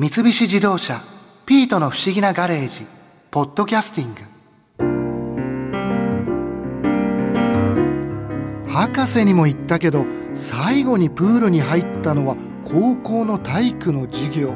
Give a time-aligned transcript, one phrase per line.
[0.00, 1.02] 三菱自動車
[1.44, 2.86] 「ピートの不思議なガレージ」
[3.30, 4.22] 「ポッドキャスティング」
[8.72, 14.54] 博士にも言ったけど最後にプールに入ったのは高校の体育の授業。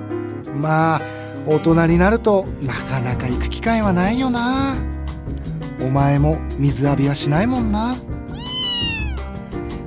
[0.58, 1.02] まあ
[1.46, 4.74] 大人になるとなかなか行く機会はないよな。
[5.82, 7.96] お前も水浴びはしないもんな。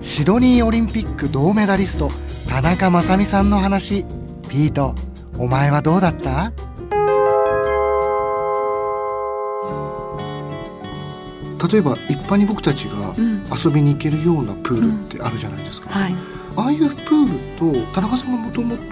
[0.01, 2.11] シドニーオリンピック銅メダリスト
[2.47, 4.05] 田中雅美さんの話
[4.47, 5.06] ピート。
[5.37, 6.51] お前はどうだった？
[11.71, 13.13] 例えば一般に僕たちが
[13.55, 16.15] 遊びに行けるようなプールってあるじゃないですか、うんはい、
[16.55, 18.83] ああいうプールと田中さんがもともと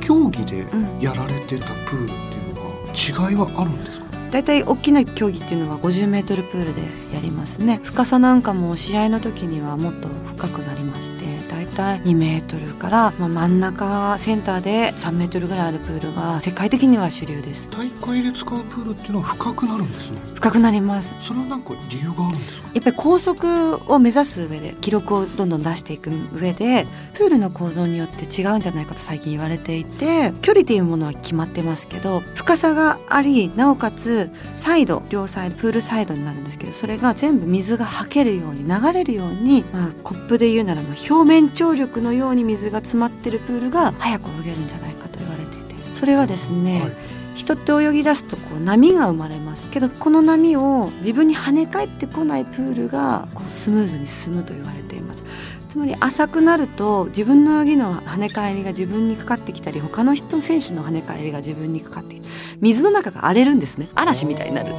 [0.00, 0.66] 競技で
[1.00, 4.06] やられてたプールっていうのは違いはあるんですか？
[4.30, 6.82] 大体大きな競技っていうのは50メートルプールで
[7.14, 7.80] やりますね。
[7.82, 11.11] 深さなんかも試合の時にはもっと深くなりまし
[11.74, 17.68] 体2メートルから、まあ、真ん中センターで3メートルぐらいあるプールが世界的には主流です。
[17.70, 20.20] 大会で使うプールっていうのは深くなるんですね。
[20.34, 21.14] 深くなります。
[21.20, 22.68] それはなんか理由があるんですか？
[22.74, 46.92] やっぱり高速を目指す上で記録をどんどん出していく上でプールの構造によって違うんじゃないかと最近言われていて距離っていうものは決まってますけど深さがありなおかつサイド両サイドプールサイドになるんですけどそれが全部水がはけるように流れるように、まあ、コップで言うならば表面張力のように水が詰まってるプールが早く泳げるんじゃないかと言われていてそれはですね、はい、
[47.36, 49.70] 人って泳ぎ出すとこう波が生まれます。
[49.70, 55.22] けどこの波を自分に跳ね返ってこないプールがこうスムーズに進むと言われています。
[55.68, 62.28] つまり浅くなると自分の泳ぎの跳ね返りが自分にかかってきたり他の人選手の跳ね返りが自分にかかってきて
[62.60, 63.88] 水の中が荒れるんですね。
[63.94, 64.74] 嵐みたいになる。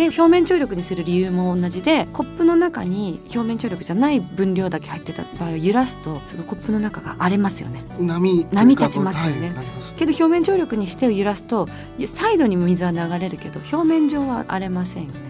[0.00, 7.84] で表面張力にする理由も同じでコップの中に表面張力じゃない分量だけ入ってた場合を揺らすとそのコップの中が荒れますよね。
[8.00, 9.66] 波波立ちますよね、はい、
[9.98, 11.66] けど表面張力にしてを揺らすと
[12.06, 15.29] サイドに水は流れるけど表面上は荒れませんよね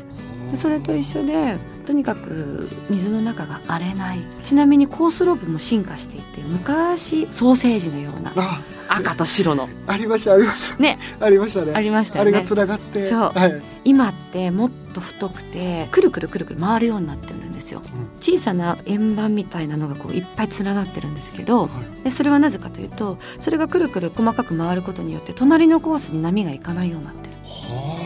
[0.56, 1.56] それと一緒で
[1.86, 4.18] とにかく水の中が荒れない。
[4.42, 8.32] ちなみにコースロープも進化していて昔ソーセージのような
[8.88, 9.68] 赤と白の。
[9.86, 10.82] ありましたありました。
[10.82, 10.98] ね。
[11.20, 11.72] ありましたね。
[11.74, 21.68] ありました、ね、あれがつながってそう、はい、今ってもっと太くてくるくるくるくる回るようになってるんですよ、うん、小さな円盤みたいなのがこういっぱい連なってるんですけど、は
[22.00, 27.30] い、でそれはなぜかというとそれがくるくる細かく回ることによって隣のコースに波がいかないようになってる。
[27.44, 27.99] はあ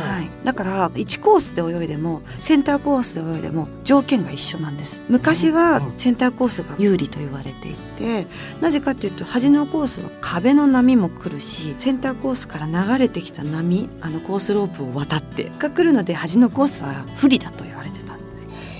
[0.00, 5.00] はい、だから1コースで泳いでもセンターコースで泳いでも条件が一緒なんです。
[5.08, 8.26] 昔はセンターコースが有利と言われていて
[8.60, 17.64] なぜかというと端のコースは壁の波も来るしセンターコースから流れてきた波あのコースロープを渡ってが来るので端のコースは不利だと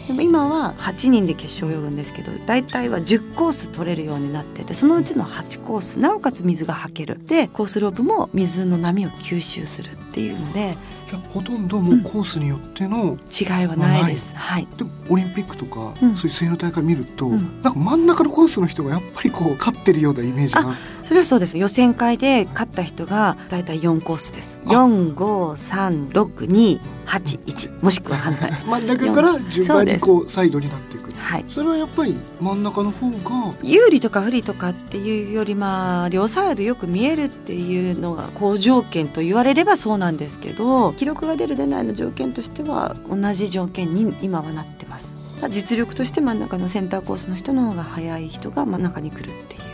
[0.07, 10.77] でも今は8人で決勝泳ぐんですけど大体は10コース取れるようになっててそのうちの8コースなおかつ水がはけるでコースロープも水の波を吸収するっていうので
[11.09, 14.35] じゃほとんどもうコースによっての、うん、違いはないです。
[14.35, 14.67] はい。
[14.77, 20.75] でもオリンピックとか、うん、そういう水の大会見ると、うん、なんか真ん中のコースの人がやっぱりこう勝ってるようなイメージが。
[21.07, 21.57] それはそうです。
[21.57, 24.59] 予選会で勝った人がだいたい4コースです。
[24.67, 28.51] 四五三六二八一もしくは反対。
[28.67, 31.13] 真ん中から順番にこうサイドになっていく。
[31.17, 31.45] はい。
[31.49, 40.93] それはやっぱり真ん中の方が有利とか不利とかっていうよりまあ両サイドよく見えるっていうのが好条件と言われればそうなんですけど。
[40.95, 45.15] 記録が出る出ないの条件としては同じ条件に今はなってます
[45.51, 49.66] 実力として真ん中のセンターコースの人の方が速い人が真ん中に来るっていう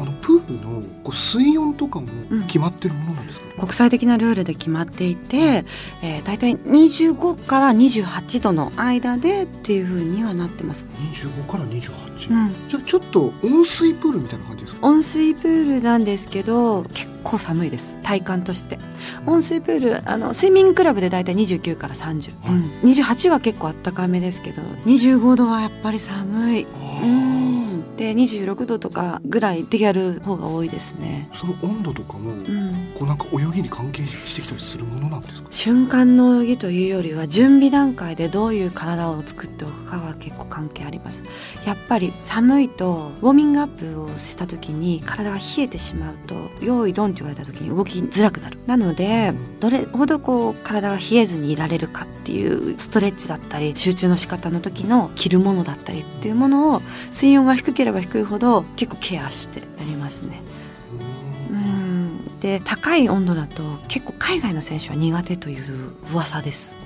[0.00, 2.06] あのプールのこう水温とかも
[2.46, 5.42] 決まってるものなんですか、うん、国際的なルールで決まっていて、うん、
[6.08, 10.84] えー、大体25から28度の間でっていうふうにはなってます。
[11.12, 14.86] 25から28、うん、じゃあちょっと温水プールみたいな感じですか？
[14.86, 17.96] 温水プールなんですけど結構寒いです。
[18.02, 18.78] 体感として。
[19.26, 26.66] 温水プールあのスイミングクラブで大体29から30、はい、うん、28は結構あったかめですけど25度はやっぱり寒い。
[27.02, 27.37] うん
[27.98, 31.28] で26度とかぐらいでやる方が多いですね。
[31.34, 32.42] その温度とかも、うん、
[32.94, 35.47] こうなんか泳ぎに関係してきたりするものなんですか？
[35.50, 41.22] 瞬間の泳ぎというよりは準備段階でどういう体を作っておくかは結構関係あります
[41.66, 46.34] やっぱり寒いとウォーミングアップをした時に体が冷えてしまうと
[46.64, 60.42] 用意ドンって言われた時に動きづらくなるなので、どれほどこう体が冷えずにいられるかっていうストレッチだったり集中の仕方の時の着るものだったりっていうものを水温が低ければ低いほど結構ケアしてやりますね。
[62.38, 66.76] うんで高い温度だと結構海外の選手は苦手という噂です。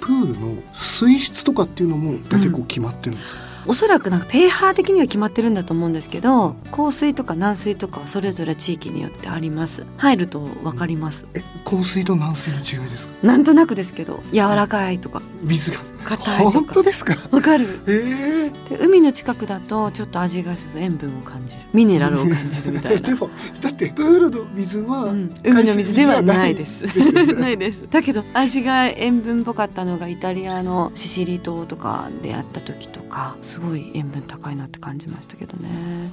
[0.00, 3.70] プールの水質とかっていうのも大体こう決まってるんですか、うん。
[3.70, 9.84] おそらくなんかペーハー的には決まってるんだと思うんですけど硬水とか軟水とかはそれぞれ地域によってあります。
[9.96, 11.26] 入ると分かります。
[11.34, 13.26] え硬水と軟水の違いですか？
[13.26, 15.78] なんとなくですけど柔らかいとか水が。
[16.04, 16.50] 硬いとか。
[16.50, 17.14] 本当ですか？
[17.30, 17.80] わかる。
[17.86, 18.76] ええ。
[18.76, 21.60] で海の近くだとちょっと味がする塩分を感じる。
[21.72, 23.00] ミネラルを感じるみたいな。
[23.08, 23.30] でも
[23.62, 26.84] だってプールの水は、うん、海の水ではないで海す。
[26.86, 27.32] ないですよね。
[27.40, 27.88] ないです。
[27.90, 36.10] だけど味が塩分っぽかったのがイタリアのシシリ島とかでやった時とかすごい塩分高いなって感じましたけどね。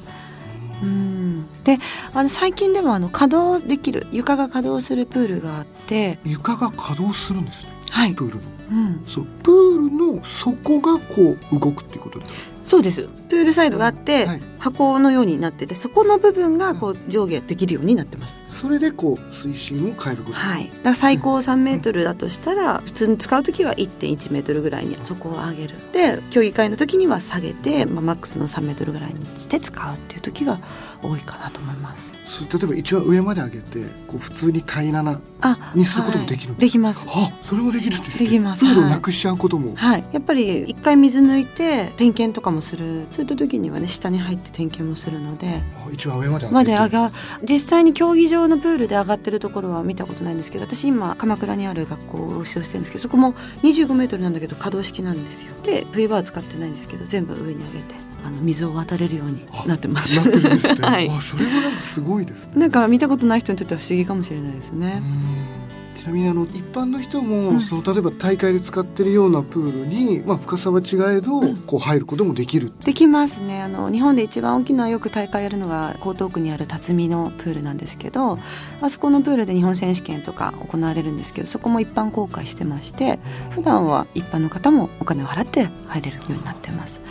[0.84, 1.78] うん、で
[2.16, 8.16] あの最近でもあの稼働できる床が稼働するプールがあって、床が稼働するんですねはい。
[8.16, 8.42] プールの。
[8.72, 12.40] うん、そうプールの底がこう動くっていうことですか？
[12.64, 13.04] そうです。
[13.30, 18.40] プールサイドがあって、はい箱のようになっててそこの部分がこう上下できるようになってます。
[18.50, 20.38] それでこう水深を変えること。
[20.38, 25.76] はい、だ最高3メートルだとしたら普通に使う時は1.1メートルぐらいにそこを上げる。
[25.92, 30.60] で競技会の時には下げて、まあ、マックスの3メートルぐらいにして使うっていう時が
[31.02, 32.22] 多いかなと思います。
[32.40, 36.62] 例えば一番上まで上げてこう普通に平らなあにすることもできるんはい。
[36.62, 37.06] できます。
[37.10, 38.26] あそれもできるんですね。
[38.26, 38.60] できます。
[38.62, 43.08] プールなくしちゃうことも、はい、やっぱり一回水抜いて点検とかもする。
[43.12, 45.62] そういった時にはね下に入って点検もするので
[45.92, 47.12] 一番上までまで上が
[47.44, 53.34] 実際に競技場のプールで上がってるところは見たことないんですけど私今鎌倉にある学校を指導してるんですけどそこも
[53.64, 65.61] 25メートルなんだけど可動式なんですよで冬場は使ってないんですけど全部上に上げてあの水を渡れるようになってますなってるんですね、はいあそれはなんかすごいですねなんか見たことない人にとっては不思議かもしれないですねうん
[66.02, 78.40] ちなみにあの一般の人も、うんその例えば大会で使ってるようなプールに、まあ、深さは違えど、うんこう入ることもできるできますねあの日本で一番大きなよく大会やるのが江東区にある辰巳のプールなんですけど
[78.82, 83.20] あそこのプールで日本選手権とか行われるんですけどそこも一般公開してまして
[83.52, 87.02] 普段は一般の方もお金を払って入れるようになってます。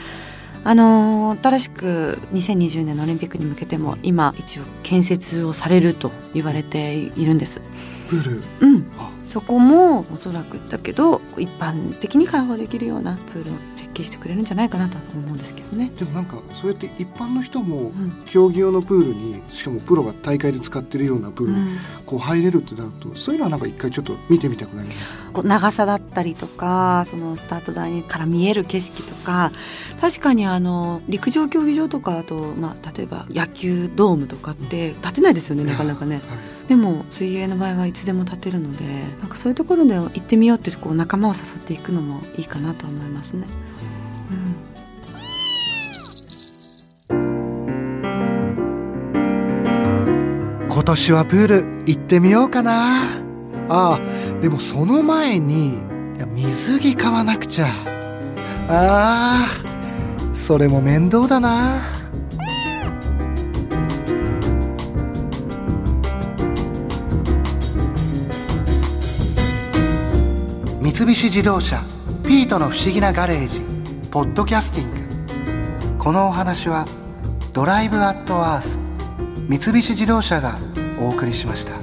[0.65, 7.61] あのー新しく2020年のオリンピックに向けても今一応建設をされると言われているんです。
[8.11, 8.31] プー
[8.61, 8.67] ル。
[8.67, 9.11] うん、あ。
[9.25, 15.93] そこもおそらくだけど一般的に開放できるようなプールを設計してくれるんじゃないかなと思うんですけどね。
[15.97, 18.11] でもなんかそうやって一般の人もうん。
[18.27, 21.79] 競技用のプールにしかもプロが大会で使ってるようなプールにうん。
[22.07, 29.53] こう入れるってなるとそういうのはなんか一回ちょっと見てみたくなりますこう長さだったりとかそのスタート台から見える景色とか
[30.01, 36.17] 確かにあの陸上競技場とかあと、まあ、例えば野球ドームとかって建てないですよねなかなかね。
[36.17, 36.23] はい
[36.71, 38.85] でも水泳の場合はいつでも建てるので
[39.19, 43.45] なんかそういうところで行ってみようってこう仲間を誘っていくのもいいかなと思いますね。
[50.69, 51.57] 今年はプール
[51.87, 53.03] 行ってみようかな。
[53.69, 54.01] ああ
[54.41, 55.77] でもその前に
[56.37, 57.67] 水着買わなくちゃ。
[58.69, 62.00] あーそれも面倒だな。
[70.93, 71.81] 三菱自動車
[72.27, 73.63] 「ピートの不思議なガレージ」
[74.11, 74.99] ポッドキャスティング。
[75.99, 76.85] このお話は
[77.55, 78.81] 「ドライブ・アット・アース」
[79.49, 80.59] 三菱自動車が
[81.01, 81.75] お送りしました。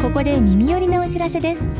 [0.00, 1.79] ここで耳寄りなお知らせです。